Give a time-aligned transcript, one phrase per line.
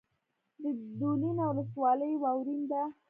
[0.61, 0.63] د
[0.99, 2.81] دولینه ولسوالۍ واورین ده